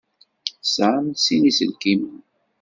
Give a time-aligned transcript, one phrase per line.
[0.61, 2.19] Tesɛamt sin iselkimen?